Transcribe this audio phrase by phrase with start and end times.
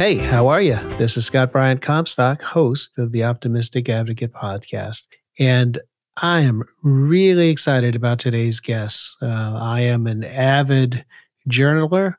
[0.00, 0.76] Hey, how are you?
[0.96, 5.06] This is Scott Bryant Comstock, host of the Optimistic Advocate podcast.
[5.38, 5.78] And
[6.22, 9.14] I am really excited about today's guest.
[9.20, 11.04] Uh, I am an avid
[11.50, 12.14] journaler.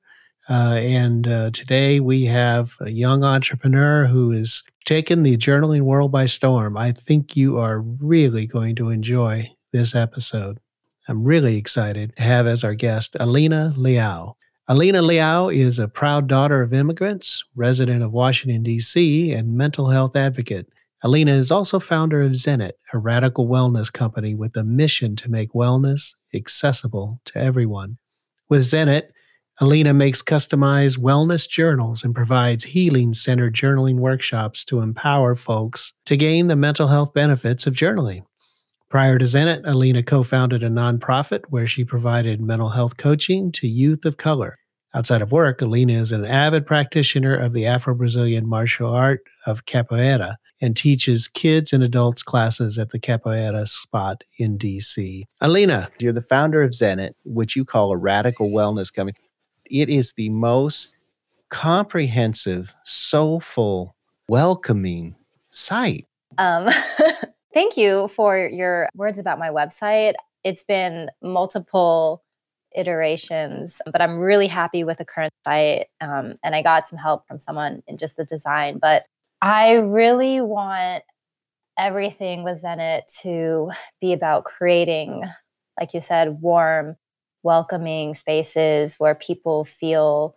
[0.47, 6.11] Uh, and uh, today we have a young entrepreneur who has taken the journaling world
[6.11, 6.77] by storm.
[6.77, 10.59] I think you are really going to enjoy this episode.
[11.07, 14.37] I'm really excited to have as our guest Alina Liao.
[14.67, 20.15] Alina Liao is a proud daughter of immigrants, resident of Washington, D.C., and mental health
[20.15, 20.67] advocate.
[21.03, 25.53] Alina is also founder of Zenit, a radical wellness company with a mission to make
[25.53, 27.97] wellness accessible to everyone.
[28.49, 29.09] With Zenit,
[29.59, 36.15] Alina makes customized wellness journals and provides healing centered journaling workshops to empower folks to
[36.15, 38.23] gain the mental health benefits of journaling.
[38.91, 43.65] Prior to Zenit, Alina co founded a nonprofit where she provided mental health coaching to
[43.65, 44.57] youth of color.
[44.93, 49.63] Outside of work, Alina is an avid practitioner of the Afro Brazilian martial art of
[49.63, 55.23] capoeira and teaches kids and adults classes at the capoeira spot in DC.
[55.39, 59.17] Alina, you're the founder of Zenit, which you call a radical wellness company.
[59.67, 60.95] It is the most
[61.47, 63.95] comprehensive, soulful,
[64.27, 65.15] welcoming
[65.49, 66.07] site.
[66.37, 66.67] Um,
[67.53, 70.13] Thank you for your words about my website.
[70.43, 72.23] It's been multiple
[72.75, 75.87] iterations, but I'm really happy with the current site.
[75.99, 78.79] Um, and I got some help from someone in just the design.
[78.81, 79.03] But
[79.41, 81.03] I really want
[81.77, 85.23] everything with Zenit to be about creating,
[85.79, 86.95] like you said, warm,
[87.43, 90.35] welcoming spaces where people feel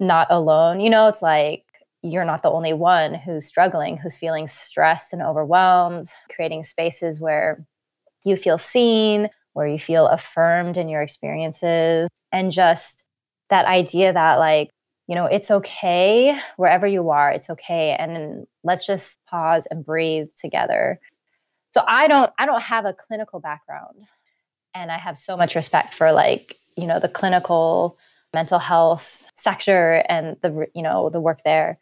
[0.00, 0.80] not alone.
[0.80, 1.64] You know, it's like
[2.02, 7.64] you're not the only one who's struggling, who's feeling stressed and overwhelmed, creating spaces where
[8.24, 13.04] you feel seen, where you feel affirmed in your experiences, and just
[13.50, 14.70] that idea that, like,
[15.06, 17.94] you know, it's okay wherever you are, it's okay.
[17.98, 20.98] And let's just pause and breathe together.
[21.74, 24.06] So I don't I don't have a clinical background
[24.74, 27.98] and I have so much respect for like, you know, the clinical
[28.34, 31.78] mental health sector and the you know, the work there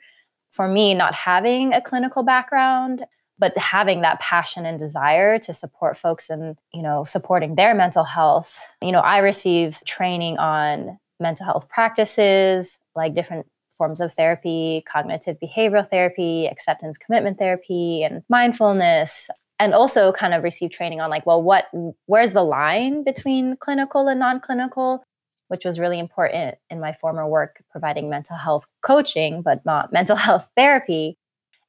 [0.50, 3.04] for me, not having a clinical background,
[3.38, 8.04] but having that passion and desire to support folks and, you know, supporting their mental
[8.04, 8.58] health.
[8.82, 13.46] You know, I received training on mental health practices, like different
[13.78, 19.30] forms of therapy, cognitive behavioral therapy, acceptance commitment therapy, and mindfulness.
[19.58, 21.66] And also kind of received training on like, well, what
[22.06, 25.02] where's the line between clinical and non-clinical?
[25.50, 30.14] Which was really important in my former work providing mental health coaching, but not mental
[30.14, 31.18] health therapy.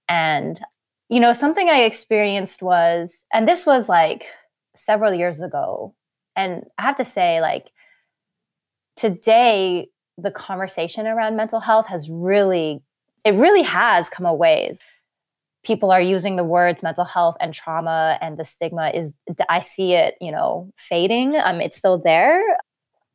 [0.07, 0.61] And,
[1.09, 4.27] you know, something I experienced was, and this was like
[4.75, 5.95] several years ago.
[6.35, 7.71] And I have to say, like,
[8.95, 12.83] today, the conversation around mental health has really,
[13.25, 14.79] it really has come a ways.
[15.63, 19.15] People are using the words mental health and trauma, and the stigma is,
[19.49, 21.35] I see it, you know, fading.
[21.35, 22.43] Um, it's still there,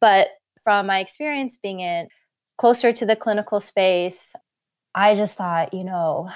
[0.01, 0.27] but
[0.67, 2.09] from my experience being in
[2.59, 4.35] closer to the clinical space,
[4.97, 6.29] I just thought, you know,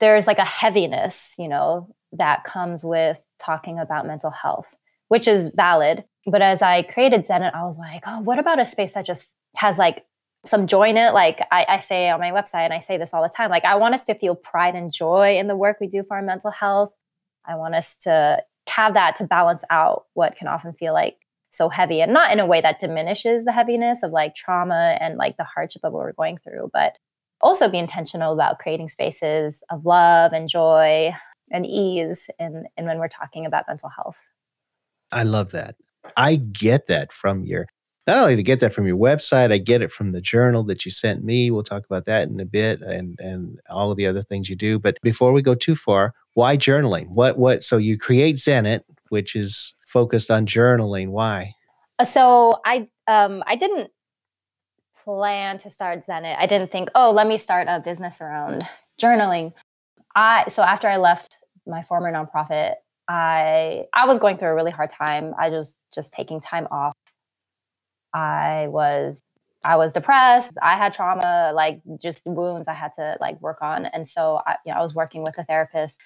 [0.00, 4.74] there's like a heaviness, you know, that comes with talking about mental health,
[5.06, 6.02] which is valid.
[6.26, 9.28] But as I created Zenit, I was like, oh, what about a space that just
[9.54, 10.04] has like
[10.44, 11.14] some joy in it?
[11.14, 13.64] Like I, I say on my website, and I say this all the time, like
[13.64, 16.22] I want us to feel pride and joy in the work we do for our
[16.22, 16.92] mental health.
[17.46, 21.18] I want us to have that to balance out what can often feel like
[21.52, 25.16] so heavy and not in a way that diminishes the heaviness of like trauma and
[25.16, 26.96] like the hardship of what we're going through, but
[27.40, 31.12] also be intentional about creating spaces of love and joy
[31.50, 34.18] and ease and and when we're talking about mental health.
[35.12, 35.76] I love that.
[36.16, 37.66] I get that from your
[38.06, 40.84] not only to get that from your website, I get it from the journal that
[40.84, 41.52] you sent me.
[41.52, 44.56] We'll talk about that in a bit and and all of the other things you
[44.56, 44.78] do.
[44.78, 47.08] But before we go too far, why journaling?
[47.10, 48.80] What what so you create Zenit,
[49.10, 51.08] which is focused on journaling.
[51.08, 51.54] Why?
[51.98, 53.90] Uh, so I um, I didn't
[55.04, 56.36] plan to start Zenit.
[56.38, 58.64] I didn't think, oh, let me start a business around
[59.00, 59.52] journaling.
[60.14, 62.74] I so after I left my former nonprofit,
[63.08, 65.34] I I was going through a really hard time.
[65.38, 66.96] I was just taking time off.
[68.14, 69.22] I was
[69.64, 70.54] I was depressed.
[70.60, 73.86] I had trauma, like just wounds I had to like work on.
[73.86, 75.98] And so I, you know, I was working with a therapist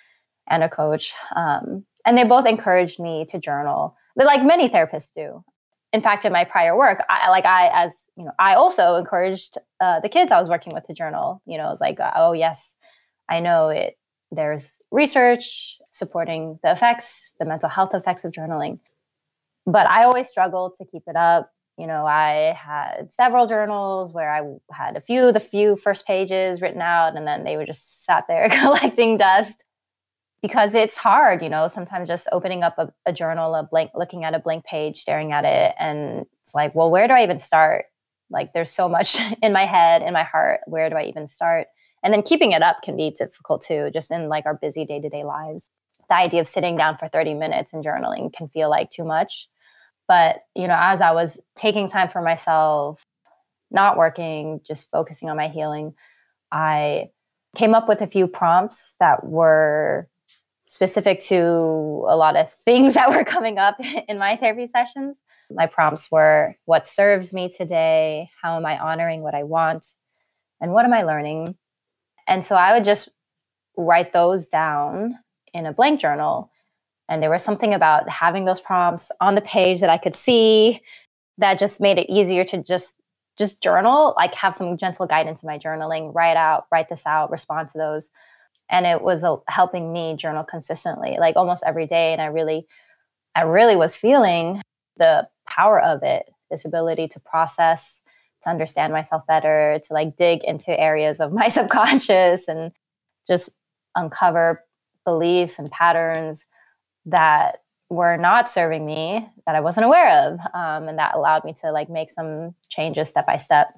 [0.48, 1.14] and a coach.
[1.34, 5.44] Um, and they both encouraged me to journal like many therapists do.
[5.92, 9.58] In fact in my prior work i like i as you know i also encouraged
[9.80, 11.42] uh, the kids i was working with to journal.
[11.46, 12.74] You know it's like oh yes
[13.28, 13.98] i know it
[14.30, 18.78] there's research supporting the effects the mental health effects of journaling.
[19.66, 21.50] But i always struggled to keep it up.
[21.78, 24.40] You know, I had several journals where I
[24.72, 28.24] had a few, the few first pages written out, and then they were just sat
[28.28, 29.65] there collecting dust
[30.46, 34.22] because it's hard, you know, sometimes just opening up a, a, journal, a blank, looking
[34.22, 35.74] at a blank page, staring at it.
[35.76, 37.86] And it's like, well, where do I even start?
[38.30, 40.60] Like, there's so much in my head, in my heart.
[40.66, 41.66] Where do I even start?
[42.04, 45.00] And then keeping it up can be difficult too, just in like our busy day
[45.00, 45.68] to day lives.
[46.08, 49.48] The idea of sitting down for 30 minutes and journaling can feel like too much.
[50.06, 53.02] But, you know, as I was taking time for myself,
[53.72, 55.94] not working, just focusing on my healing,
[56.52, 57.06] I
[57.56, 60.08] came up with a few prompts that were
[60.68, 63.76] specific to a lot of things that were coming up
[64.08, 65.16] in my therapy sessions.
[65.50, 68.30] My prompts were what serves me today?
[68.42, 69.86] How am I honoring what I want?
[70.60, 71.56] And what am I learning?
[72.26, 73.08] And so I would just
[73.76, 75.14] write those down
[75.54, 76.50] in a blank journal
[77.08, 80.80] and there was something about having those prompts on the page that I could see
[81.38, 82.96] that just made it easier to just
[83.38, 87.30] just journal, like have some gentle guidance in my journaling, write out, write this out,
[87.30, 88.08] respond to those.
[88.70, 92.12] And it was uh, helping me journal consistently, like almost every day.
[92.12, 92.66] And I really,
[93.34, 94.60] I really was feeling
[94.96, 98.02] the power of it, this ability to process,
[98.42, 102.72] to understand myself better, to like dig into areas of my subconscious and
[103.26, 103.50] just
[103.94, 104.64] uncover
[105.04, 106.46] beliefs and patterns
[107.06, 110.40] that were not serving me that I wasn't aware of.
[110.54, 113.68] Um, and that allowed me to like make some changes step by step.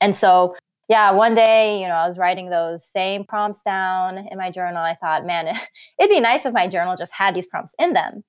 [0.00, 0.56] And so,
[0.88, 4.78] yeah, one day, you know, I was writing those same prompts down in my journal.
[4.78, 5.48] I thought, man,
[5.98, 8.24] it'd be nice if my journal just had these prompts in them.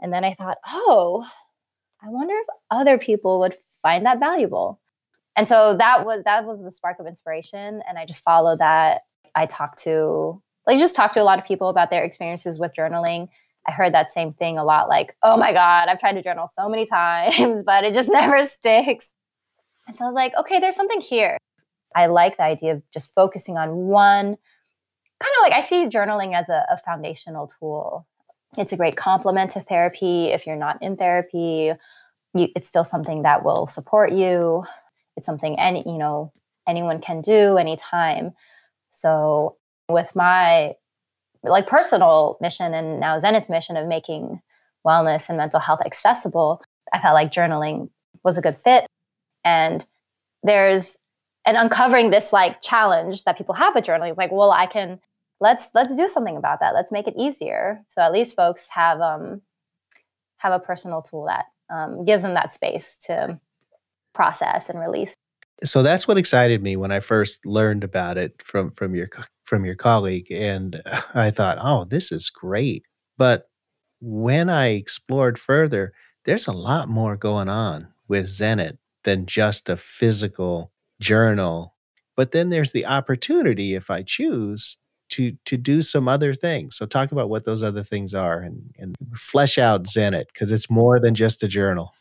[0.00, 1.28] And then I thought, oh,
[2.02, 4.80] I wonder if other people would find that valuable.
[5.36, 7.82] And so that was that was the spark of inspiration.
[7.88, 9.02] And I just followed that.
[9.34, 12.72] I talked to like just talked to a lot of people about their experiences with
[12.76, 13.28] journaling.
[13.66, 16.48] I heard that same thing a lot like, oh my God, I've tried to journal
[16.52, 19.14] so many times, but it just never sticks.
[19.86, 21.36] And so I was like, okay, there's something here.
[21.94, 24.36] I like the idea of just focusing on one
[25.20, 28.06] kind of like I see journaling as a, a foundational tool.
[28.58, 30.26] It's a great complement to therapy.
[30.26, 31.72] If you're not in therapy,
[32.34, 34.64] you, it's still something that will support you.
[35.16, 36.32] It's something any, you know,
[36.68, 38.32] anyone can do anytime.
[38.90, 39.56] So
[39.88, 40.74] with my
[41.42, 44.40] like personal mission and now Zenit's mission of making
[44.86, 46.62] wellness and mental health accessible,
[46.92, 47.90] I felt like journaling
[48.24, 48.86] was a good fit.
[49.44, 49.84] And
[50.42, 50.96] there's
[51.46, 55.00] and uncovering this like challenge that people have with journaling, like, well, I can
[55.40, 56.74] let's let's do something about that.
[56.74, 57.82] Let's make it easier.
[57.88, 59.42] So at least folks have um
[60.38, 63.38] have a personal tool that um, gives them that space to
[64.14, 65.16] process and release.
[65.62, 69.08] So that's what excited me when I first learned about it from from your
[69.44, 70.30] from your colleague.
[70.30, 70.82] And
[71.14, 72.84] I thought, oh, this is great.
[73.16, 73.48] But
[74.00, 75.92] when I explored further,
[76.24, 80.72] there's a lot more going on with Zenit than just a physical
[81.04, 81.74] journal.
[82.16, 84.76] But then there's the opportunity, if I choose,
[85.10, 86.76] to to do some other things.
[86.76, 90.70] So talk about what those other things are and, and flesh out Zenit because it's
[90.70, 91.92] more than just a journal.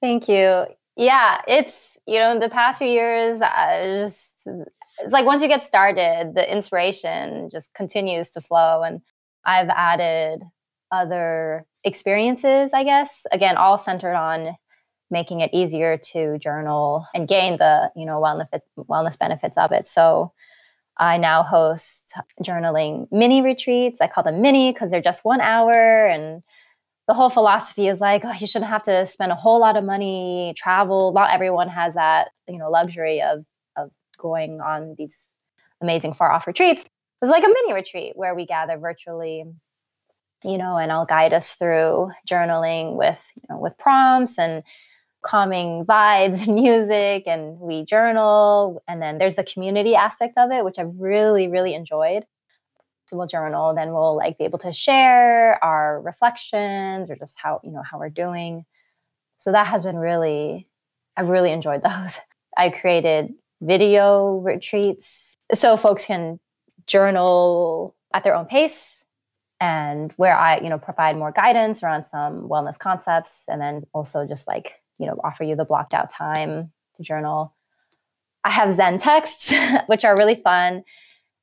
[0.00, 0.66] Thank you.
[0.96, 5.48] Yeah, it's you know in the past few years, I just it's like once you
[5.48, 8.82] get started, the inspiration just continues to flow.
[8.82, 9.00] And
[9.44, 10.42] I've added
[10.90, 14.56] other experiences, I guess, again, all centered on
[15.10, 19.86] making it easier to journal and gain the, you know, wellness, wellness benefits of it.
[19.86, 20.32] So
[20.96, 22.12] I now host
[22.42, 24.00] journaling mini retreats.
[24.00, 26.06] I call them mini because they're just one hour.
[26.06, 26.42] And
[27.06, 29.84] the whole philosophy is like, oh, you shouldn't have to spend a whole lot of
[29.84, 31.12] money, travel.
[31.12, 33.44] Not everyone has that, you know, luxury of
[33.76, 35.28] of going on these
[35.80, 36.84] amazing far off retreats
[37.20, 39.44] it was like a mini retreat where we gather virtually
[40.44, 44.62] you know and i'll guide us through journaling with you know with prompts and
[45.22, 50.64] calming vibes and music and we journal and then there's the community aspect of it
[50.64, 52.24] which i've really really enjoyed.
[53.06, 57.60] So we'll journal then we'll like be able to share our reflections or just how
[57.64, 58.64] you know how we're doing.
[59.38, 60.68] So that has been really
[61.16, 62.18] i've really enjoyed those.
[62.56, 66.38] I created video retreats so folks can
[66.86, 69.04] journal at their own pace
[69.60, 74.26] and where I, you know, provide more guidance around some wellness concepts and then also
[74.26, 77.54] just like, you know, offer you the blocked out time to journal.
[78.44, 79.52] I have Zen texts,
[79.86, 80.84] which are really fun.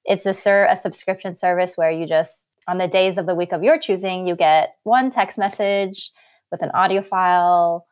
[0.04, 3.52] It's a, sur- a subscription service where you just, on the days of the week
[3.52, 6.12] of your choosing, you get one text message
[6.52, 7.86] with an audio file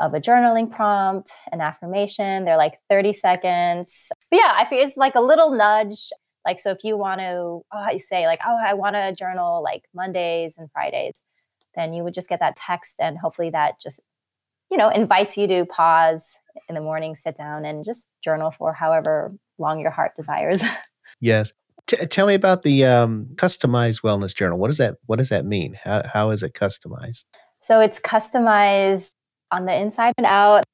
[0.00, 2.44] of a journaling prompt, an affirmation.
[2.44, 4.08] They're like 30 seconds.
[4.30, 6.10] But yeah, I feel it's like a little nudge.
[6.46, 9.62] Like, so if you want to, oh, you say like, oh, I want to journal
[9.62, 11.22] like Mondays and Fridays,
[11.74, 14.00] then you would just get that text and hopefully that just
[14.70, 16.36] you know, invites you to pause
[16.68, 20.62] in the morning, sit down and just journal for however long your heart desires.
[21.20, 21.52] yes.
[21.86, 24.58] T- tell me about the um, customized wellness journal.
[24.58, 25.74] What does that What does that mean?
[25.82, 27.24] How How is it customized?
[27.62, 29.12] So it's customized
[29.50, 30.64] on the inside and out.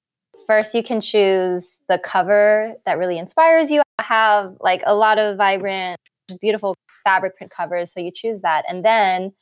[0.46, 3.82] First, you can choose the cover that really inspires you.
[3.98, 5.96] I have like a lot of vibrant,
[6.28, 7.92] just beautiful fabric print covers.
[7.92, 9.32] So you choose that, and then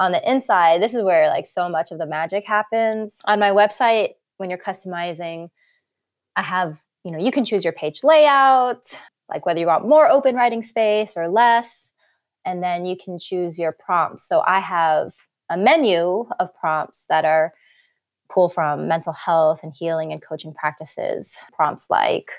[0.00, 3.20] on the inside, this is where like so much of the magic happens.
[3.26, 5.50] On my website, when you're customizing,
[6.34, 10.08] I have, you know, you can choose your page layout, like whether you want more
[10.08, 11.92] open writing space or less.
[12.46, 14.26] And then you can choose your prompts.
[14.26, 15.12] So I have
[15.50, 17.52] a menu of prompts that are
[18.32, 21.36] pulled from mental health and healing and coaching practices.
[21.52, 22.30] Prompts like,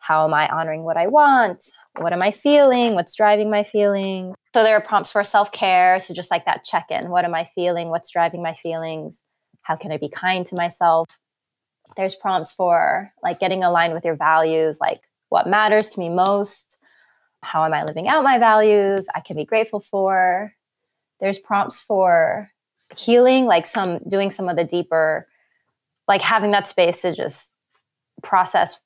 [0.00, 1.70] how am I honoring what I want?
[1.98, 2.94] What am I feeling?
[2.94, 4.34] What's driving my feelings?
[4.54, 5.98] So there are prompts for self care.
[5.98, 7.88] So just like that check in what am I feeling?
[7.88, 9.20] What's driving my feelings?
[9.62, 11.08] How can I be kind to myself?
[11.96, 16.78] There's prompts for like getting aligned with your values, like what matters to me most?
[17.42, 19.08] How am I living out my values?
[19.16, 20.54] I can be grateful for.
[21.18, 22.48] There's prompts for
[22.96, 25.26] healing, like some doing some of the deeper,
[26.06, 27.50] like having that space to just
[28.22, 28.76] process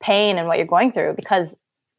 [0.00, 1.56] pain and what you're going through because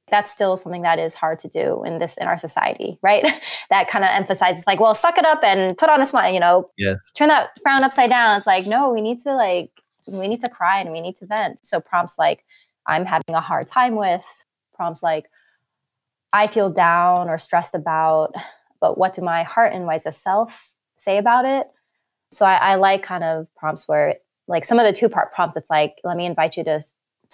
[0.09, 3.25] that's still something that is hard to do in this in our society right?
[3.69, 6.39] That kind of emphasizes like well suck it up and put on a smile you
[6.39, 6.69] know?
[6.77, 7.11] Yes.
[7.15, 8.37] Turn that frown upside down.
[8.37, 9.71] It's like no we need to like
[10.07, 11.65] we need to cry and we need to vent.
[11.65, 12.45] So prompts like
[12.85, 14.25] i'm having a hard time with
[14.73, 15.25] prompts like
[16.31, 18.33] i feel down or stressed about
[18.79, 21.67] but what do my heart and wise self say about it?
[22.31, 24.15] So I, I like kind of prompts where
[24.47, 26.81] like some of the two part prompts it's like let me invite you to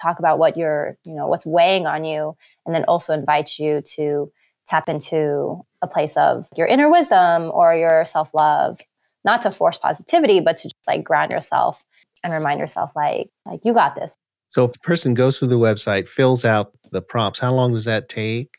[0.02, 2.36] talk about what you're, you know, what's weighing on you,
[2.66, 4.32] and then also invite you to
[4.68, 8.80] tap into a place of your inner wisdom or your self love,
[9.26, 11.84] not to force positivity, but to just like ground yourself
[12.24, 14.16] and remind yourself, like, like you got this.
[14.48, 17.86] So if a person goes to the website, fills out the prompts, how long does
[17.86, 18.58] that take?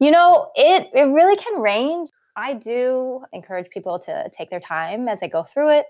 [0.00, 2.08] You know, it it really can range.
[2.36, 5.86] I do encourage people to take their time as they go through it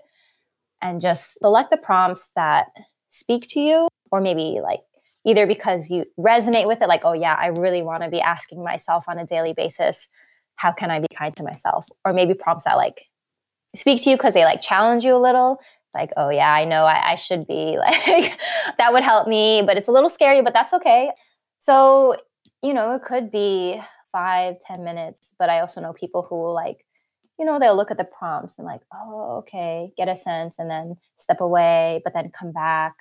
[0.81, 2.67] and just select the prompts that
[3.09, 4.81] speak to you or maybe like
[5.25, 8.63] either because you resonate with it like oh yeah i really want to be asking
[8.63, 10.07] myself on a daily basis
[10.57, 11.85] how can i be kind to myself?
[12.03, 13.05] Or maybe prompts that like
[13.75, 15.59] speak to you because they like challenge you a little
[15.93, 18.39] like oh yeah i know I, I should be like
[18.77, 21.11] that would help me but it's a little scary but that's okay.
[21.59, 22.17] So
[22.61, 26.53] you know it could be five ten minutes but i also know people who will
[26.53, 26.85] like
[27.37, 30.69] you know they'll look at the prompts and like oh okay get a sense and
[30.69, 32.95] then step away but then come back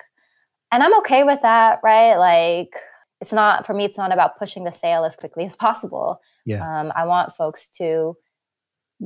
[0.73, 2.17] and I'm okay with that, right?
[2.17, 2.75] Like
[3.21, 6.21] it's not for me it's not about pushing the sale as quickly as possible.
[6.45, 6.63] Yeah.
[6.63, 8.17] Um, I want folks to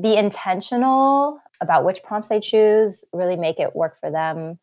[0.01, 4.59] be intentional about which prompts they choose, really make it work for them,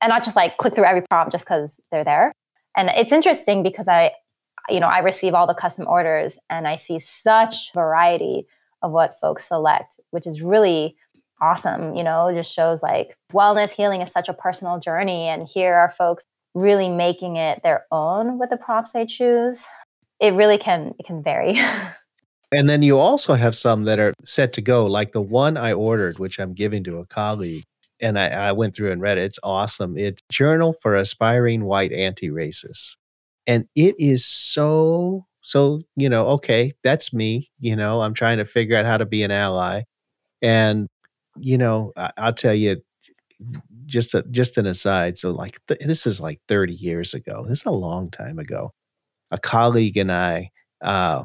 [0.00, 2.32] and not just like click through every prompt just because they're there.
[2.76, 4.12] And it's interesting because I,
[4.68, 8.46] you know, I receive all the custom orders and I see such variety
[8.82, 10.96] of what folks select, which is really
[11.40, 11.96] awesome.
[11.96, 15.26] You know, just shows like wellness healing is such a personal journey.
[15.26, 16.24] And here are folks
[16.58, 19.64] really making it their own with the props they choose,
[20.20, 21.58] it really can it can vary.
[22.52, 25.72] and then you also have some that are set to go, like the one I
[25.72, 27.64] ordered, which I'm giving to a colleague.
[28.00, 29.24] And I, I went through and read it.
[29.24, 29.98] It's awesome.
[29.98, 32.96] It's Journal for Aspiring White Anti-Racists.
[33.48, 37.50] And it is so, so, you know, okay, that's me.
[37.58, 39.82] You know, I'm trying to figure out how to be an ally.
[40.42, 40.86] And,
[41.38, 42.76] you know, I, I'll tell you,
[43.86, 45.18] just a, just an aside.
[45.18, 47.44] So like th- this is like 30 years ago.
[47.48, 48.72] This is a long time ago.
[49.30, 50.50] A colleague and I
[50.82, 51.24] uh,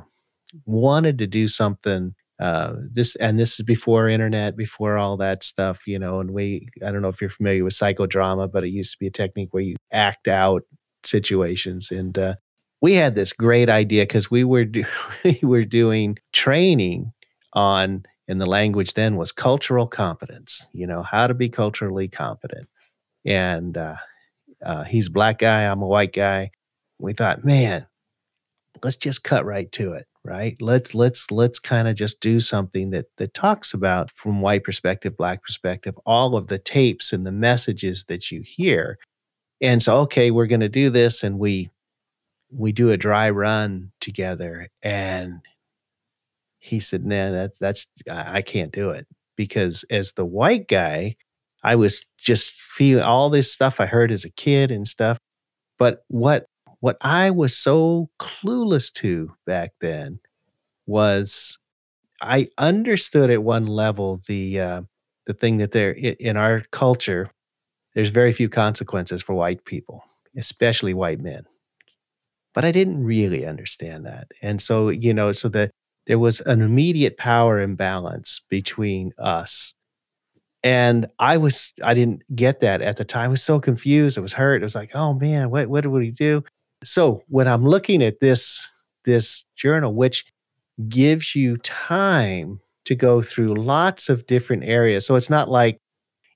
[0.65, 2.15] wanted to do something.
[2.39, 6.19] Uh, this and this is before internet, before all that stuff, you know.
[6.19, 9.07] And we, I don't know if you're familiar with psychodrama, but it used to be
[9.07, 10.63] a technique where you act out
[11.05, 11.91] situations.
[11.91, 12.35] And uh,
[12.81, 14.83] we had this great idea because we were do-
[15.23, 17.13] we were doing training
[17.53, 22.65] on and the language then was cultural competence you know how to be culturally competent.
[23.25, 23.95] And uh,
[24.65, 26.51] uh, he's a black guy i'm a white guy.
[26.99, 27.85] We thought man
[28.83, 30.55] let's just cut right to it right?
[30.61, 35.17] Let's let's let's kind of just do something that that talks about from white perspective
[35.17, 38.97] black perspective all of the tapes and the messages that you hear.
[39.61, 41.69] And so okay we're going to do this and we
[42.51, 45.41] we do a dry run together and
[46.63, 49.05] he said, "Nah, that's that's I can't do it
[49.35, 51.15] because as the white guy,
[51.63, 55.17] I was just feeling all this stuff I heard as a kid and stuff.
[55.77, 56.47] But what
[56.79, 60.19] what I was so clueless to back then
[60.87, 61.57] was
[62.21, 64.81] I understood at one level the uh,
[65.27, 67.29] the thing that there in our culture
[67.95, 70.03] there's very few consequences for white people,
[70.37, 71.43] especially white men.
[72.55, 74.27] But I didn't really understand that.
[74.41, 75.71] And so, you know, so that
[76.05, 79.73] there was an immediate power imbalance between us.
[80.63, 83.25] And I was, I didn't get that at the time.
[83.25, 84.17] I was so confused.
[84.17, 84.61] I was hurt.
[84.61, 86.43] I was like, oh man, what, what did we do?
[86.83, 88.67] So when I'm looking at this,
[89.05, 90.25] this journal, which
[90.87, 95.05] gives you time to go through lots of different areas.
[95.05, 95.77] So it's not like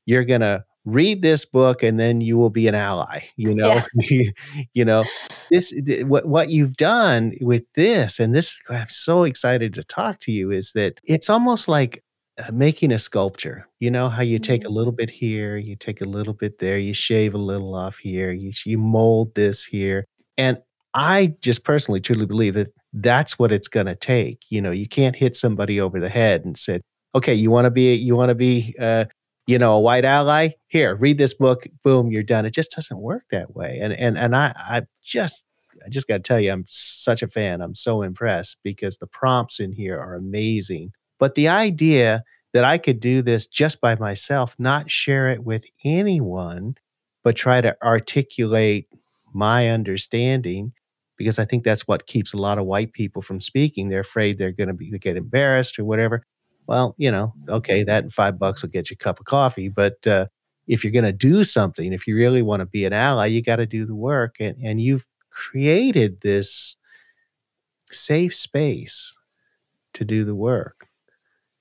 [0.06, 3.82] you're going to read this book and then you will be an ally you know
[3.96, 4.22] yeah.
[4.74, 5.04] you know
[5.52, 5.74] this
[6.06, 10.50] what what you've done with this and this i'm so excited to talk to you
[10.50, 12.02] is that it's almost like
[12.38, 14.98] uh, making a sculpture you know how you take a little mm-hmm.
[14.98, 18.54] bit here you take a little bit there you shave a little off here you,
[18.66, 20.06] you mold this here
[20.38, 20.58] and
[20.94, 24.88] i just personally truly believe that that's what it's going to take you know you
[24.88, 26.80] can't hit somebody over the head and say
[27.14, 29.04] okay you want to be you want to be uh,
[29.48, 32.46] you know, a white ally, here, read this book, boom, you're done.
[32.46, 33.80] It just doesn't work that way.
[33.82, 35.44] And and and I I just
[35.86, 37.62] I just got to tell you, I'm such a fan.
[37.62, 40.92] I'm so impressed because the prompts in here are amazing.
[41.18, 42.24] But the idea
[42.54, 46.76] that I could do this just by myself, not share it with anyone,
[47.24, 48.88] but try to articulate
[49.34, 50.74] my understanding,
[51.18, 53.90] because I think that's what keeps a lot of white people from speaking.
[53.90, 56.24] They're afraid they're going to be they get embarrassed or whatever
[56.68, 59.70] well, you know, okay, that and five bucks will get you a cup of coffee.
[59.70, 60.28] But uh,
[60.68, 63.42] if you're going to do something, if you really want to be an ally, you
[63.42, 64.36] got to do the work.
[64.40, 66.76] And, and you've created this
[67.92, 69.16] safe space
[69.94, 70.88] to do the work.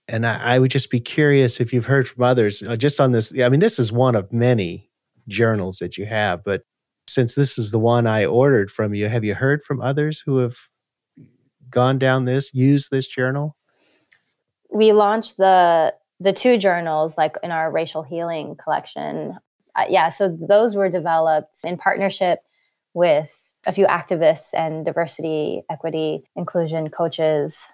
[0.08, 3.12] And I, I would just be curious if you've heard from others uh, just on
[3.12, 3.36] this.
[3.38, 4.88] I mean, this is one of many
[5.28, 6.62] journals that you have, but
[7.08, 10.38] since this is the one I ordered from you, have you heard from others who
[10.38, 10.56] have
[11.70, 13.55] gone down this, used this journal?
[14.76, 19.38] We launched the the two journals like in our racial healing collection.
[19.74, 22.40] Uh, yeah so those were developed in partnership
[22.94, 27.66] with a few activists and diversity equity inclusion coaches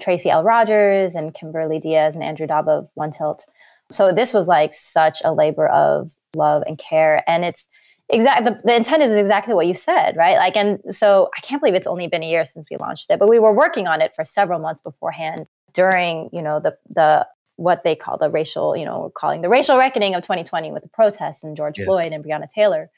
[0.00, 0.42] tracy l.
[0.42, 3.44] Rogers and kimberly diaz and andrew dabb of one tilt.
[3.92, 7.68] So this was like such a labor of love and care and it's
[8.08, 10.36] exactly the, the intent is exactly what you said right?
[10.36, 13.18] Like and so i can't believe it's only been a year since we launched it
[13.18, 17.26] but we were working on it for several months beforehand during you know the the
[17.56, 20.88] what they call the racial you know calling the racial reckoning of 2020 with the
[20.88, 21.84] protests and George yeah.
[21.84, 22.90] Floyd and Breonna Taylor,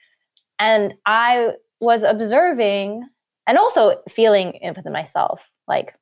[0.59, 3.09] and I was observing
[3.47, 5.95] and also feeling within myself like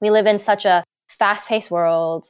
[0.00, 2.26] we live in such a fast-paced world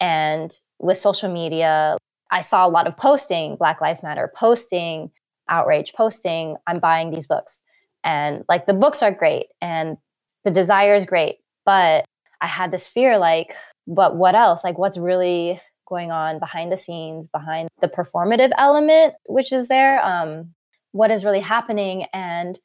[0.00, 1.96] and with social media
[2.30, 5.10] i saw a lot of posting black lives matter posting
[5.48, 7.62] outrage posting i'm buying these books
[8.04, 9.96] and like the books are great and
[10.44, 12.04] the desire is great but
[12.44, 13.54] I had this fear like,
[13.86, 14.64] but what else?
[14.64, 20.04] Like, what's really going on behind the scenes, behind the performative element, which is there?
[20.04, 20.52] Um,
[20.92, 22.04] what is really happening?
[22.12, 22.60] And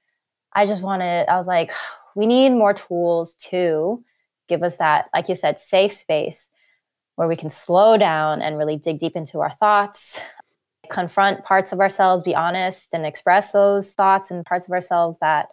[0.52, 1.72] I just wanted, I was like,
[2.16, 4.04] we need more tools to
[4.50, 6.50] give us that, like you said, safe space
[7.16, 10.20] where we can slow down and really dig deep into our thoughts,
[10.90, 15.48] confront parts of ourselves, be honest, and express those thoughts and parts of ourselves that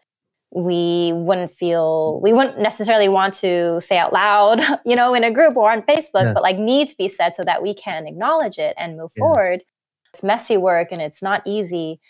[0.53, 2.23] we wouldn't feel mm.
[2.23, 5.83] we wouldn't necessarily want to say out loud you know in a group or on
[5.83, 6.35] facebook yes.
[6.35, 9.21] but like need to be said so that we can acknowledge it and move yes.
[9.21, 9.63] forward
[10.13, 12.01] it's messy work and it's not easy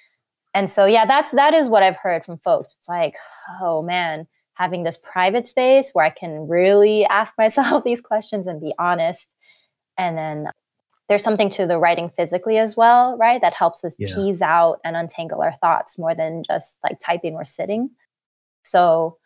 [0.55, 3.15] and so yeah that's that is what i've heard from folks it's like
[3.61, 8.61] oh man having this private space where i can really ask myself these questions and
[8.61, 9.35] be honest
[9.99, 10.49] and then
[11.09, 14.15] there's something to the writing physically as well right that helps us yeah.
[14.15, 17.89] tease out and untangle our thoughts more than just like typing or sitting
[18.67, 19.17] so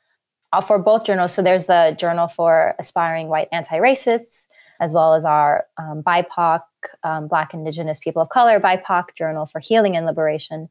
[0.52, 4.46] uh, for both journals, so there's the journal for aspiring white anti-racists,
[4.80, 6.60] as well as our um, BIPOC,
[7.04, 10.68] um, Black Indigenous People of Color BIPOC journal for healing and liberation.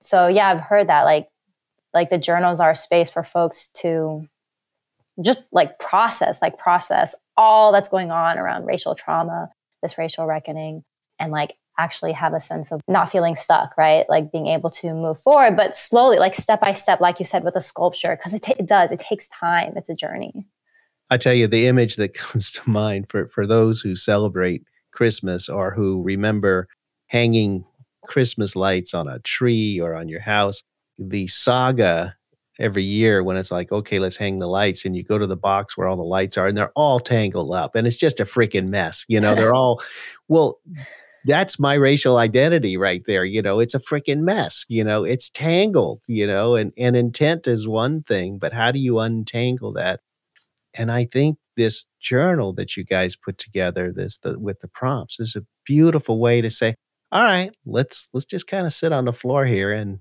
[0.00, 1.28] So yeah, I've heard that like
[1.94, 4.26] like the journals are a space for folks to
[5.20, 9.50] just like process, like process all that's going on around racial trauma,
[9.82, 10.84] this racial reckoning,
[11.18, 14.04] and like actually have a sense of not feeling stuck, right?
[14.08, 17.44] Like being able to move forward, but slowly, like step by step, like you said
[17.44, 19.72] with a sculpture, because it, it does, it takes time.
[19.76, 20.46] It's a journey.
[21.10, 25.48] I tell you, the image that comes to mind for, for those who celebrate Christmas
[25.48, 26.68] or who remember
[27.06, 27.64] hanging
[28.06, 30.62] Christmas lights on a tree or on your house,
[30.98, 32.16] the saga
[32.58, 35.36] every year when it's like, okay, let's hang the lights, and you go to the
[35.36, 38.24] box where all the lights are, and they're all tangled up, and it's just a
[38.24, 39.04] freaking mess.
[39.08, 39.82] You know, they're all
[40.28, 40.60] well
[41.24, 43.24] that's my racial identity right there.
[43.24, 44.64] You know, it's a freaking mess.
[44.68, 48.78] You know, it's tangled, you know, and, and intent is one thing, but how do
[48.78, 50.00] you untangle that?
[50.74, 55.20] And I think this journal that you guys put together, this the, with the prompts,
[55.20, 56.74] is a beautiful way to say,
[57.12, 59.98] all right, let's let's just kind of sit on the floor here and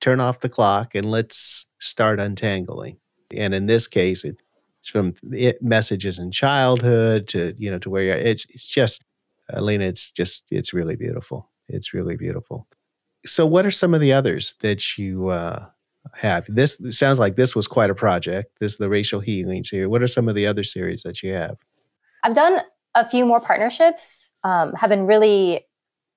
[0.00, 2.98] turn off the clock and let's start untangling.
[3.34, 4.36] And in this case, it,
[4.80, 8.16] it's from it, messages in childhood to you know to where you're.
[8.16, 9.04] It's it's just,
[9.50, 9.84] Alina.
[9.84, 11.50] It's just it's really beautiful.
[11.68, 12.66] It's really beautiful.
[13.26, 15.66] So, what are some of the others that you uh,
[16.14, 16.46] have?
[16.48, 18.58] This sounds like this was quite a project.
[18.60, 19.88] This is the racial healing series.
[19.88, 21.56] What are some of the other series that you have?
[22.24, 22.60] I've done
[22.94, 24.30] a few more partnerships.
[24.44, 25.66] Um, have been really,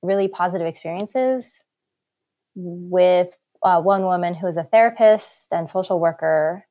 [0.02, 1.52] really positive experiences
[2.56, 6.65] with uh, one woman who is a therapist and social worker.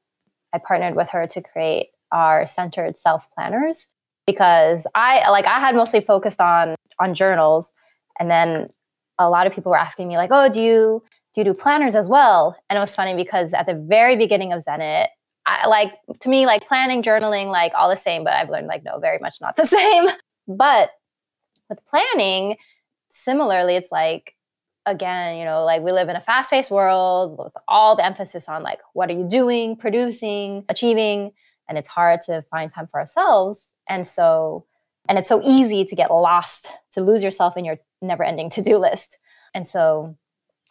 [0.53, 3.89] I partnered with her to create our centered self planners
[4.27, 7.73] because I like I had mostly focused on on journals,
[8.19, 8.69] and then
[9.19, 11.03] a lot of people were asking me like, "Oh, do you
[11.35, 14.53] do you do planners as well?" And it was funny because at the very beginning
[14.53, 15.09] of Zenit,
[15.47, 18.85] I like to me like planning, journaling, like all the same, but I've learned like
[18.85, 20.09] no, very much not the same.
[20.47, 20.91] But
[21.69, 22.57] with planning,
[23.11, 24.35] similarly, it's like
[24.87, 28.63] again, you know, like we live in a fast-paced world with all the emphasis on
[28.63, 31.33] like what are you doing, producing, achieving,
[31.71, 33.73] and it's hard to find time for ourselves.
[33.89, 34.67] And so
[35.09, 39.17] and it's so easy to get lost, to lose yourself in your never-ending to-do list.
[39.55, 40.17] And so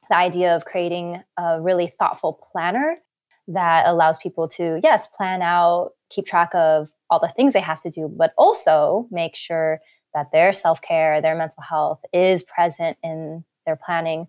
[0.10, 2.98] the idea of creating a really thoughtful planner
[3.48, 7.82] that allows people to yes, plan out, keep track of all the things they have
[7.82, 9.80] to do, but also make sure
[10.14, 14.28] that their self-care, their mental health is present in their planning.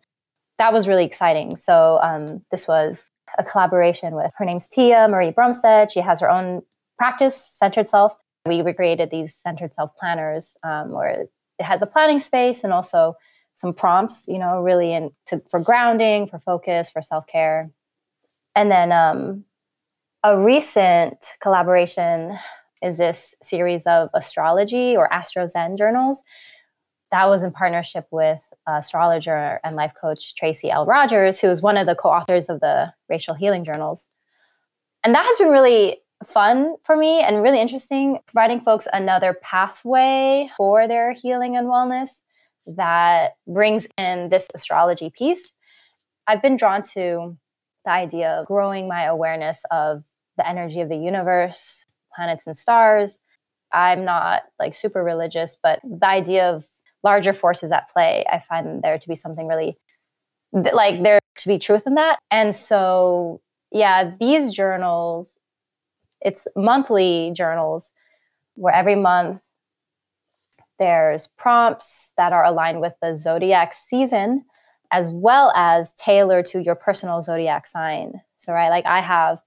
[0.58, 1.56] That was really exciting.
[1.56, 3.06] So um, this was
[3.38, 5.90] a collaboration with her name's Tia Marie Brumstead.
[5.90, 6.62] She has her own
[6.98, 8.14] practice, Centered Self.
[8.46, 13.16] We recreated these Centered Self planners um, where it has a planning space and also
[13.56, 17.70] some prompts, you know, really in to, for grounding, for focus, for self care.
[18.56, 19.44] And then um,
[20.24, 22.38] a recent collaboration
[22.82, 26.22] is this series of astrology or Astro Zen journals.
[27.10, 30.84] That was in partnership with Uh, astrologer and life coach Tracy L.
[30.86, 34.06] Rogers, who is one of the co authors of the Racial Healing Journals.
[35.02, 40.48] And that has been really fun for me and really interesting, providing folks another pathway
[40.56, 42.20] for their healing and wellness
[42.66, 45.52] that brings in this astrology piece.
[46.26, 47.36] I've been drawn to
[47.84, 50.04] the idea of growing my awareness of
[50.36, 53.20] the energy of the universe, planets and stars.
[53.72, 56.66] I'm not like super religious, but the idea of
[57.02, 59.78] larger forces at play, I find there to be something really
[60.52, 62.18] like there to be truth in that.
[62.30, 65.38] And so, yeah, these journals,
[66.20, 67.92] it's monthly journals
[68.54, 69.40] where every month
[70.78, 74.44] there's prompts that are aligned with the zodiac season
[74.92, 78.20] as well as tailored to your personal zodiac sign.
[78.38, 79.40] So, right, like I have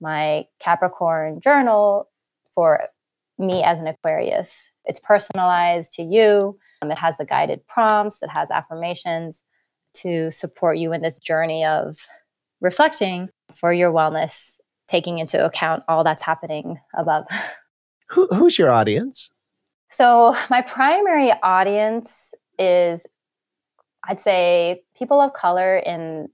[0.00, 2.08] my Capricorn journal
[2.54, 2.88] for
[3.38, 4.70] me as an Aquarius.
[4.84, 6.58] It's personalized to you.
[6.82, 9.44] Um, it has the guided prompts, it has affirmations
[9.94, 12.06] to support you in this journey of
[12.60, 17.24] reflecting for your wellness, taking into account all that's happening above.
[18.10, 19.30] Who, who's your audience?
[19.90, 23.06] So, my primary audience is,
[24.02, 26.28] I'd say, people of color in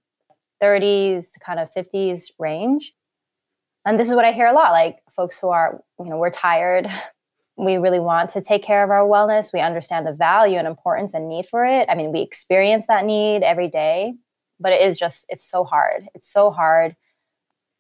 [0.63, 2.95] 30s, kind of 50s range.
[3.85, 6.31] And this is what I hear a lot like folks who are, you know, we're
[6.31, 6.89] tired,
[7.57, 9.53] we really want to take care of our wellness.
[9.53, 11.89] We understand the value and importance and need for it.
[11.89, 14.15] I mean, we experience that need every day,
[14.59, 16.09] but it is just, it's so hard.
[16.15, 16.97] It's so hard.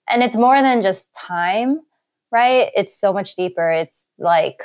[0.08, 1.80] And it's more than just time,
[2.30, 2.70] right?
[2.76, 3.70] It's so much deeper.
[3.70, 4.62] It's like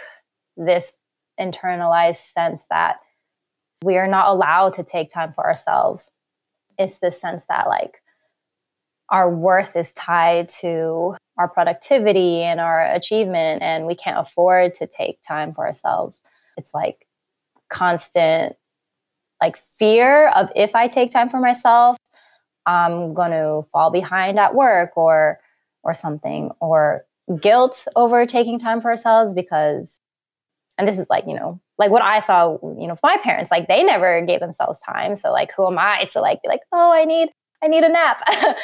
[0.57, 0.93] this
[1.39, 2.97] internalized sense that
[3.83, 6.11] we are not allowed to take time for ourselves.
[6.77, 8.01] It's this sense that, like,
[9.09, 14.85] our worth is tied to our productivity and our achievement and we can't afford to
[14.85, 16.21] take time for ourselves.
[16.57, 17.07] It's like
[17.69, 18.55] constant
[19.41, 21.97] like fear of if i take time for myself
[22.65, 25.39] i'm going to fall behind at work or
[25.83, 27.05] or something or
[27.41, 30.01] guilt over taking time for ourselves because
[30.77, 33.67] and this is like you know like what i saw you know my parents like
[33.67, 35.15] they never gave themselves time.
[35.15, 37.29] So like who am i to like be like oh i need
[37.63, 38.21] i need a nap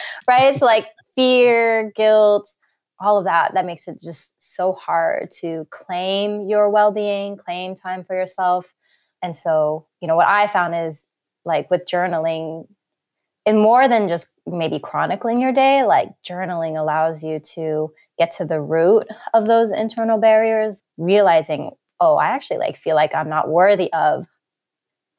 [0.27, 0.55] right?
[0.55, 2.49] So like fear guilt
[2.99, 8.03] all of that that makes it just so hard to claim your well-being claim time
[8.03, 8.65] for yourself.
[9.21, 11.07] And so you know what i found is
[11.45, 12.67] like with journaling
[13.43, 18.45] in more than just maybe chronicling your day like journaling allows you to get to
[18.45, 19.03] the root
[19.33, 24.27] of those internal barriers realizing oh i actually like feel like i'm not worthy of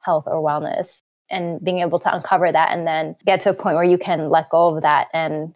[0.02, 3.74] health or wellness and being able to uncover that and then get to a point
[3.74, 5.52] where you can let go of that and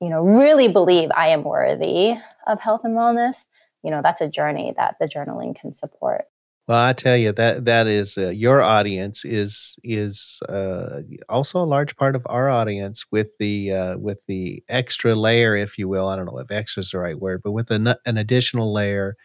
[0.00, 2.14] you know, really believe I am worthy
[2.46, 3.44] of health and wellness,
[3.82, 6.24] you know, that's a journey that the journaling can support.
[6.68, 11.64] Well, I tell you that that is uh, your audience is is uh, also a
[11.64, 16.08] large part of our audience with the uh, with the extra layer, if you will.
[16.08, 19.16] I don't know if extra is the right word, but with an, an additional layer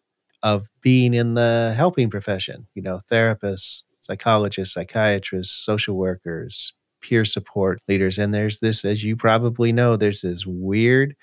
[0.41, 2.65] of being in the helping profession.
[2.75, 6.71] You know, therapists, psychologists, psychiatrists, social workers,
[7.03, 11.15] peer support leaders, and there's this, as you probably know, there's this weird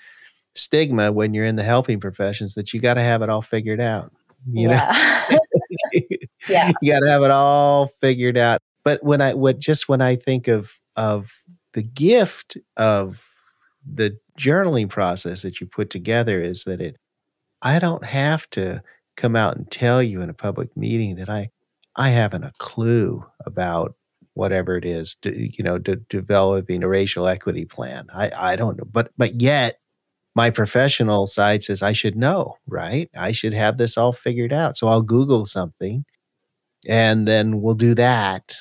[0.55, 3.81] stigma when you're in the helping professions that you got to have it all figured
[3.81, 4.11] out.
[4.49, 5.27] You yeah.
[5.29, 5.37] know.
[6.47, 6.71] yeah.
[6.81, 8.59] You got to have it all figured out.
[8.83, 11.31] But when I what just when I think of of
[11.73, 13.27] the gift of
[13.85, 16.97] the journaling process that you put together is that it
[17.61, 18.81] I don't have to
[19.17, 21.49] come out and tell you in a public meeting that I
[21.95, 23.95] I haven't a clue about
[24.41, 28.07] whatever it is, you know, de- developing a racial equity plan.
[28.13, 29.79] I I don't know, but but yet
[30.35, 33.09] my professional side says I should know, right?
[33.17, 34.77] I should have this all figured out.
[34.77, 36.05] So I'll Google something
[36.87, 38.55] and then we'll do that.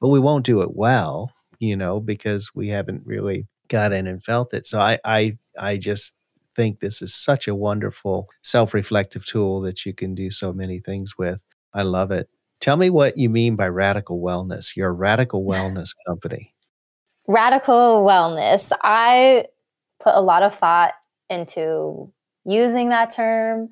[0.00, 4.22] But we won't do it well, you know, because we haven't really got in and
[4.22, 4.66] felt it.
[4.66, 6.14] So I I I just
[6.56, 11.16] think this is such a wonderful self-reflective tool that you can do so many things
[11.18, 11.40] with.
[11.74, 12.28] I love it.
[12.60, 14.74] Tell me what you mean by radical wellness.
[14.74, 16.54] You're a radical wellness company.
[17.26, 18.72] Radical wellness.
[18.82, 19.46] I
[20.00, 20.94] put a lot of thought
[21.30, 22.12] into
[22.44, 23.70] using that term.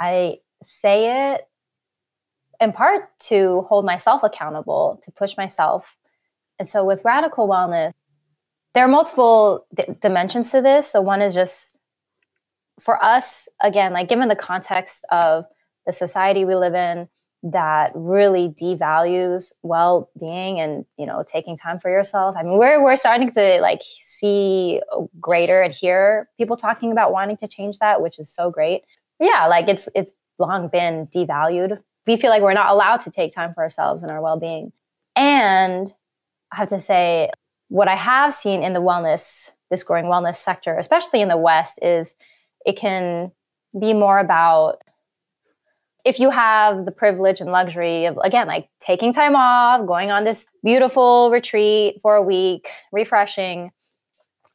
[0.00, 1.42] I say it
[2.60, 5.96] in part to hold myself accountable, to push myself.
[6.58, 7.92] And so with radical wellness,
[8.74, 10.90] there are multiple d- dimensions to this.
[10.90, 11.76] So one is just
[12.80, 15.44] for us, again, like given the context of
[15.86, 17.08] the society we live in
[17.42, 22.34] that really devalues well-being and you know taking time for yourself.
[22.36, 24.80] I mean we're we're starting to like see
[25.20, 28.82] greater and hear people talking about wanting to change that which is so great.
[29.20, 31.78] Yeah like it's it's long been devalued.
[32.06, 34.72] We feel like we're not allowed to take time for ourselves and our well-being.
[35.14, 35.92] And
[36.50, 37.30] i have to say
[37.68, 41.78] what i have seen in the wellness this growing wellness sector especially in the west
[41.82, 42.14] is
[42.64, 43.30] it can
[43.78, 44.82] be more about
[46.08, 50.24] if you have the privilege and luxury of again like taking time off going on
[50.24, 53.70] this beautiful retreat for a week refreshing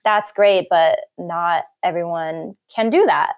[0.04, 3.34] that's great but not everyone can do that.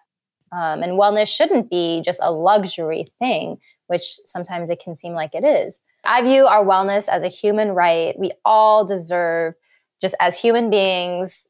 [0.51, 5.35] Um, and wellness shouldn't be just a luxury thing which sometimes it can seem like
[5.35, 5.81] it is.
[6.05, 8.17] I view our wellness as a human right.
[8.17, 9.53] We all deserve
[10.01, 11.45] just as human beings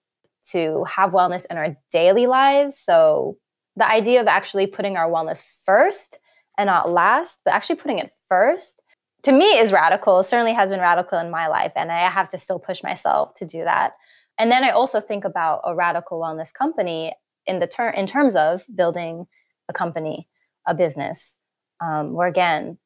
[0.51, 2.77] to have wellness in our daily lives.
[2.77, 3.37] So
[3.77, 6.19] the idea of actually putting our wellness first
[6.57, 8.81] and not last, but actually putting it first
[9.25, 10.21] to me is radical.
[10.21, 11.71] Certainly has been radical in my life.
[11.75, 13.93] And I have to still push myself to do that.
[14.37, 17.13] And then I also think about a radical wellness company
[17.47, 19.25] in the ter- in terms of building
[19.67, 20.27] a company,
[20.67, 21.37] a business,
[21.81, 22.77] um, where again,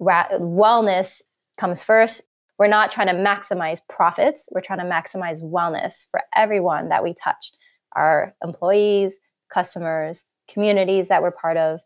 [0.00, 1.22] ra- wellness
[1.56, 2.22] comes first.
[2.58, 4.48] We're not trying to maximize profits.
[4.50, 7.52] We're trying to maximize wellness for everyone that we touch,
[7.94, 9.18] our employees,
[9.52, 11.78] customers, communities that we're part of,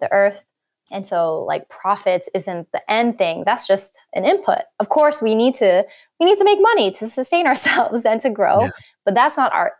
[0.00, 0.44] the earth,
[0.90, 3.42] and so like profits isn't the end thing.
[3.44, 4.60] That's just an input.
[4.78, 5.84] Of course, we need to
[6.20, 8.70] we need to make money to sustain ourselves and to grow, yeah.
[9.04, 9.72] but that's not our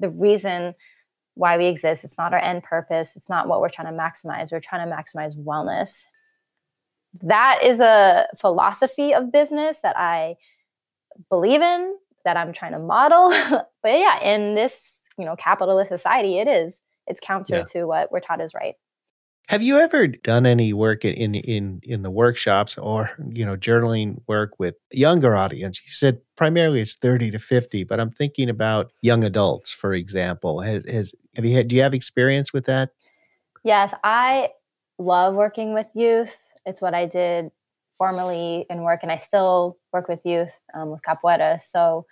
[0.00, 0.74] the reason
[1.34, 2.04] why we exist.
[2.04, 3.14] It's not our end purpose.
[3.14, 4.50] It's not what we're trying to maximize.
[4.50, 6.02] We're trying to maximize wellness.
[7.22, 10.34] That is a philosophy of business that I
[11.28, 13.30] believe in, that I'm trying to model.
[13.82, 16.82] but yeah, in this, you know, capitalist society, it is.
[17.06, 17.64] It's counter yeah.
[17.68, 18.74] to what we're taught is right.
[19.48, 24.20] Have you ever done any work in in in the workshops or you know journaling
[24.26, 25.80] work with younger audience?
[25.86, 30.60] You said primarily it's thirty to fifty, but I'm thinking about young adults, for example.
[30.60, 31.68] Has, has have you had?
[31.68, 32.90] Do you have experience with that?
[33.64, 34.50] Yes, I
[34.98, 36.44] love working with youth.
[36.66, 37.50] It's what I did
[37.96, 41.62] formally in work, and I still work with youth um, with Capoeira.
[41.62, 42.04] So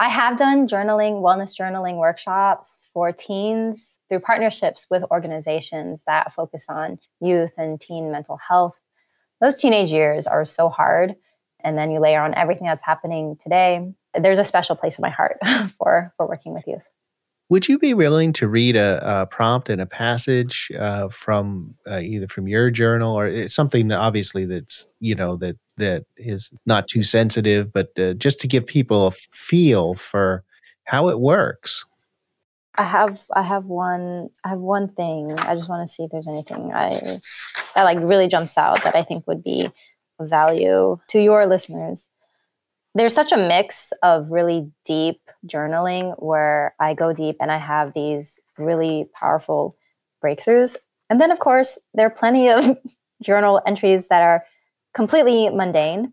[0.00, 6.66] I have done journaling, wellness journaling workshops for teens through partnerships with organizations that focus
[6.68, 8.80] on youth and teen mental health.
[9.40, 11.16] Those teenage years are so hard.
[11.64, 13.92] And then you layer on everything that's happening today.
[14.14, 15.38] There's a special place in my heart
[15.78, 16.84] for, for working with youth.
[17.50, 22.00] Would you be willing to read a, a prompt and a passage uh, from uh,
[22.00, 26.50] either from your journal or it's something that obviously that's you know that that is
[26.66, 30.44] not too sensitive, but uh, just to give people a feel for
[30.84, 31.84] how it works?
[32.76, 35.32] I have I have one I have one thing.
[35.38, 37.18] I just want to see if there's anything I
[37.74, 39.70] that like really jumps out that I think would be
[40.20, 42.08] of value to your listeners
[42.98, 47.92] there's such a mix of really deep journaling where I go deep and I have
[47.92, 49.76] these really powerful
[50.22, 50.76] breakthroughs.
[51.08, 52.76] And then, of course, there are plenty of
[53.22, 54.44] journal entries that are
[54.98, 56.12] completely mundane,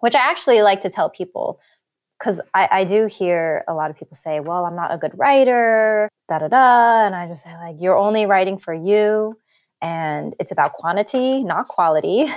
[0.00, 1.60] which I actually like to tell people
[2.18, 5.12] because I, I, do hear a lot of people say, well, I'm not a good
[5.16, 7.06] writer, da da da.
[7.06, 9.38] And I just say, like, you're only writing for you.
[9.80, 12.26] And it's about quantity, not quality.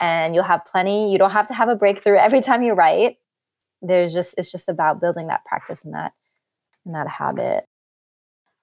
[0.00, 1.12] And you'll have plenty.
[1.12, 3.18] You don't have to have a breakthrough every time you write.
[3.82, 6.12] There's just, it's just about building that practice and that,
[6.84, 7.66] and that habit.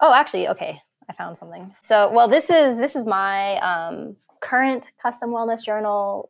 [0.01, 0.79] Oh, actually, okay.
[1.07, 1.71] I found something.
[1.81, 6.29] So, well, this is, this is my um, current custom wellness journal.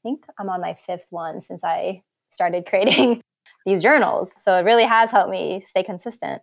[0.00, 3.20] I think I'm on my fifth one since I started creating
[3.66, 4.30] these journals.
[4.38, 6.42] So it really has helped me stay consistent.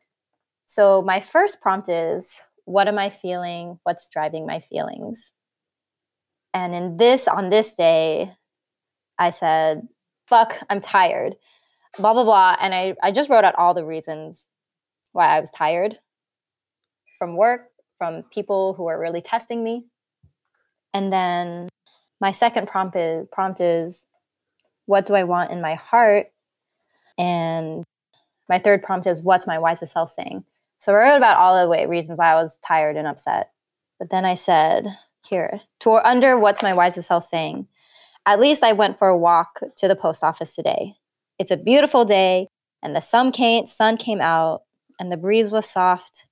[0.65, 3.79] So my first prompt is what am I feeling?
[3.83, 5.31] What's driving my feelings?
[6.53, 8.33] And in this, on this day,
[9.17, 9.87] I said,
[10.27, 11.35] fuck, I'm tired,
[11.97, 12.57] blah, blah, blah.
[12.59, 14.49] And I, I just wrote out all the reasons
[15.13, 15.97] why I was tired
[17.17, 19.85] from work, from people who are really testing me.
[20.93, 21.69] And then
[22.19, 24.05] my second prompt is, prompt is
[24.85, 26.27] what do I want in my heart?
[27.17, 27.83] And
[28.49, 30.43] my third prompt is, What's my wisest self saying?
[30.79, 33.51] So I wrote about all the way reasons why I was tired and upset.
[33.99, 34.85] But then I said,
[35.27, 37.67] Here, under What's my wisest self saying?
[38.25, 40.95] At least I went for a walk to the post office today.
[41.39, 42.47] It's a beautiful day,
[42.81, 44.63] and the sun came, sun came out,
[44.99, 46.27] and the breeze was soft.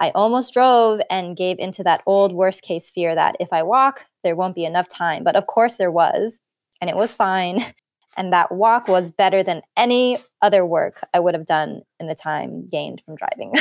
[0.00, 4.06] I almost drove and gave into that old worst case fear that if I walk,
[4.24, 5.22] there won't be enough time.
[5.22, 6.40] But of course, there was,
[6.80, 7.60] and it was fine.
[8.16, 12.14] And that walk was better than any other work I would have done in the
[12.14, 13.54] time gained from driving.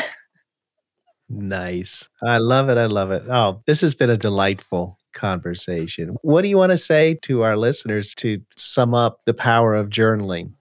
[1.29, 2.09] nice.
[2.23, 2.77] I love it.
[2.77, 3.23] I love it.
[3.29, 6.17] Oh, this has been a delightful conversation.
[6.23, 9.89] What do you want to say to our listeners to sum up the power of
[9.89, 10.53] journaling?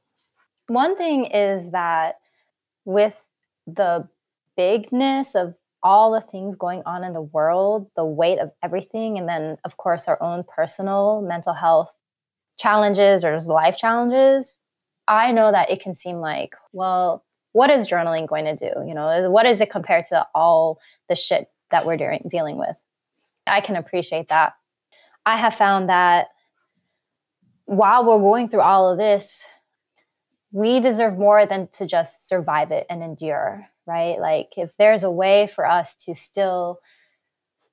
[0.66, 2.16] One thing is that
[2.84, 3.14] with
[3.66, 4.06] the
[4.56, 9.28] bigness of all the things going on in the world, the weight of everything, and
[9.28, 11.94] then, of course, our own personal mental health
[12.58, 14.58] challenges or just life challenges,
[15.06, 18.70] I know that it can seem like, well, what is journaling going to do?
[18.86, 22.78] You know, what is it compared to all the shit that we're de- dealing with?
[23.46, 24.54] I can appreciate that.
[25.24, 26.28] I have found that
[27.64, 29.44] while we're going through all of this,
[30.52, 34.20] we deserve more than to just survive it and endure, right?
[34.20, 36.78] Like, if there's a way for us to still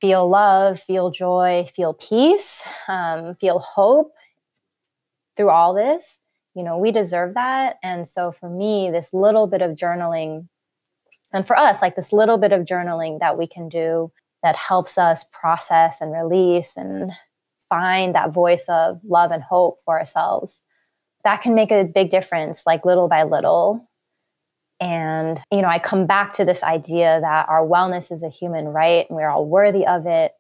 [0.02, 4.14] feel love, feel joy, feel peace, um, feel hope,
[5.36, 6.20] through all this
[6.56, 10.48] you know we deserve that and so for me this little bit of journaling
[11.34, 14.98] and for us like this little bit of journaling that we can do that helps
[14.98, 17.12] us process and release and
[17.70, 20.62] find that voice of love and hope for ourselves
[21.24, 23.88] that can make a big difference like little by little
[24.80, 28.66] and you know i come back to this idea that our wellness is a human
[28.66, 30.34] right and we're all worthy of it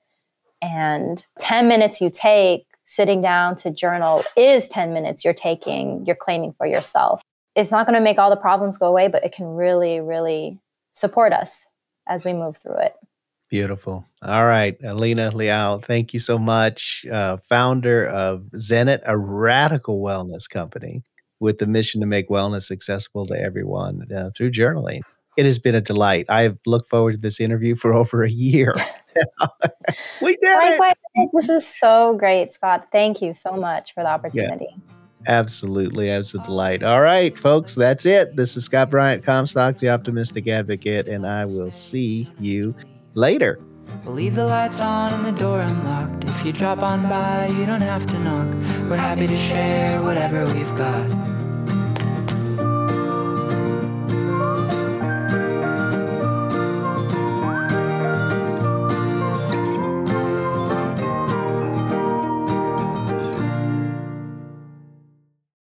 [0.62, 6.15] and 10 minutes you take sitting down to journal is 10 minutes you're taking, you're
[6.15, 7.21] claiming for yourself.
[7.56, 10.60] It's not going to make all the problems go away, but it can really, really
[10.93, 11.65] support us
[12.08, 12.93] as we move through it.
[13.50, 14.06] Beautiful.
[14.24, 17.06] All right, Alina Liao, thank you so much.
[17.12, 21.04] Uh, founder of Zenit, a radical wellness company
[21.39, 25.02] with the mission to make wellness accessible to everyone uh, through journaling.
[25.38, 26.26] It has been a delight.
[26.30, 28.76] I've looked forward to this interview for over a year.
[30.21, 31.30] we did Likewise, it.
[31.34, 32.88] This was so great, Scott.
[32.91, 34.67] Thank you so much for the opportunity.
[34.69, 34.95] Yeah.
[35.28, 36.12] Absolutely.
[36.12, 36.84] As a delight.
[36.84, 38.36] All right, folks, that's it.
[38.36, 42.76] This is Scott Bryant, Comstock, the Optimistic Advocate, and I will see you
[43.15, 43.60] later.
[44.04, 46.26] We'll leave the lights on and the door unlocked.
[46.26, 48.48] If you drop on by, you don't have to knock.
[48.89, 51.35] We're happy to share whatever we've got.